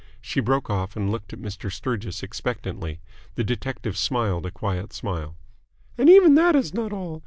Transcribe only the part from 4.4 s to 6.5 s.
a quiet smile. "And even